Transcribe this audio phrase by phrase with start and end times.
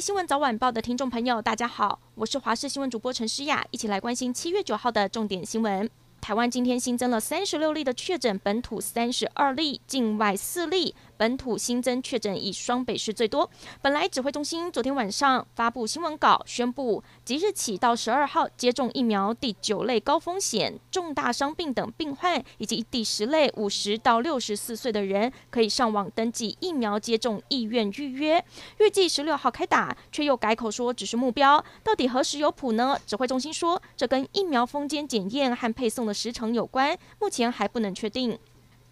[0.00, 5.88] 新闻早晚报的听众朋友，大家好，我是华视新闻主播陈诗雅，一起来关心七月九号的重点新闻。
[6.20, 10.96] 台湾今天新增了三十六例的确诊，本土三十二例，境外四例。
[11.16, 13.48] 本土新增确诊以双北市最多。
[13.80, 28.44] 本来指挥中心昨天晚上发布新闻稿，宣布即日起到十二号接种疫苗第九类高风险、重大伤病等病患，以及第十类五十到六十四岁的人，可以上网登记疫苗接种意愿预约，
[28.78, 31.64] 预计十六号开打，却又改口说只是目标。
[31.82, 32.98] 到底何时有谱呢？
[33.06, 38.38] 指挥中心说，这跟疫苗封缄检验和配送的时程有关，目前还不能确定。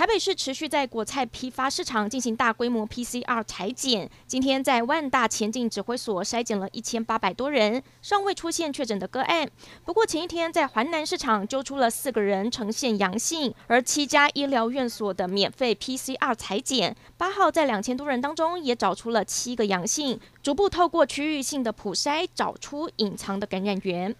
[0.00, 9.46] 台北市持续在果菜批发市场进行大规模 PCR 裁检，今天在万大前进指挥所筛检了一千八百多人，尚未出现确诊的个案。
[9.84, 24.16] 不过前一天在环南市场揪出了四个人呈现阳性，而七家医疗院所的免费 PCR 裁检，八号在两千多人当中也找出了七个阳性，逐步透过区域性的普筛找出隐藏的感染源。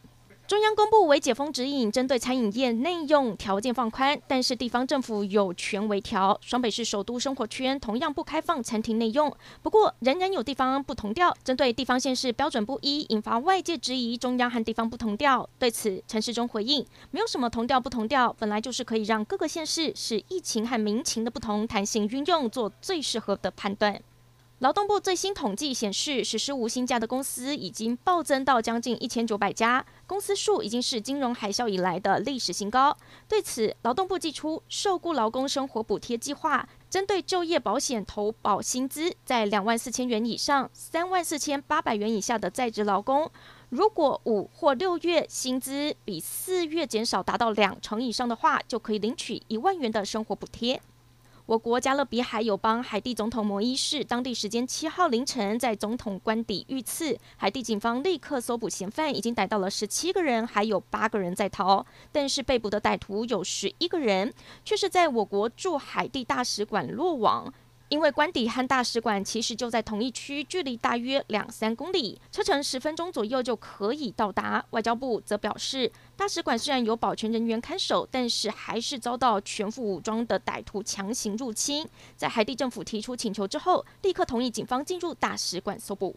[0.50, 6.36] 中央公布为解封指引，针对餐饮业内用条件放宽，但是地方政府有权微调。
[6.42, 11.32] 双北市首都生活圈同样不开放餐厅内用，不过仍然有地方不同调。
[11.44, 15.48] 针对地方县市标准不一，引发外界质疑中央和地方不同调。
[15.56, 24.02] 对此，陈时中回应：没有什么同调不同调，本来就是可以让各个县市视疫情和民情的不同，弹性运用，做最适合的判断。
[24.60, 32.94] 劳动部最新统计显示，实施无薪假的公司已经暴增到将近一千九百家，公司数已经是金融海啸以来的历史新高。
[33.26, 43.30] 对此，劳动部祭出受雇劳工生活补贴计划，针对就业保险投保薪资在两万四千元以上、三万四千八百元以下的在职劳工，
[43.70, 50.82] 如果五或六月薪资比四月减少达到两成以上的话，就可以领取一万元的生活补贴。
[51.50, 64.32] 我国加勒比海友邦海地总统摩伊士，当地时间七号凌晨在总统官邸遇刺，海地警方立刻搜捕嫌犯，已经逮到了十七个人，还有八个人在逃，但是被捕的歹徒有十一个人，
[64.64, 67.52] 却是在我国驻海地大使馆落网。
[67.88, 74.64] 因为官邸和大使馆其实就在同一区，距离大约两三公里，车程十分钟左右就可以到达。
[74.70, 81.88] 外交部则表示，大使馆虽然有保全人员看守，但是还是遭到全副武装的歹徒强行入侵。
[82.14, 86.14] 在海地政府提出请求之后，立刻同意警方进入大使馆搜捕。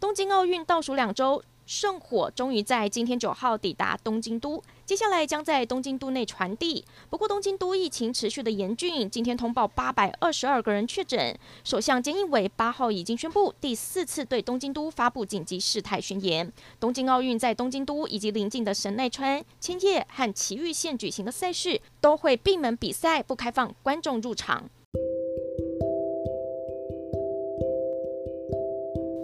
[0.00, 1.40] 东京奥运倒数两周。
[1.66, 6.84] 圣火终于在今天九号抵达东京都，接下来将在东京都内传递。
[7.08, 11.38] 不过，东京都疫情持续的严峻，今天通报八百二十二个人确诊。
[11.64, 16.52] 首相菅义伟八号已经宣布第四次对东京都发布紧急事态宣言。
[16.78, 24.68] 东京奥运在东京都以及邻近的神奈川、千叶和埼玉县举行的赛事都会闭门比赛，不开放观众入场。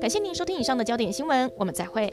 [0.01, 2.11] 感谢您收听以上的焦点新闻，我们再会。